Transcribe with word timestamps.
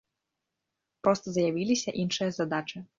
Проста 1.09 1.27
з'явіліся 1.37 1.97
іншыя 2.05 2.29
задачы. 2.43 2.77